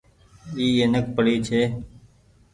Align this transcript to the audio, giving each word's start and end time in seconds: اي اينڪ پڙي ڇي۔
اي 0.57 0.65
اينڪ 0.81 1.05
پڙي 1.15 1.35
ڇي۔ 1.47 1.61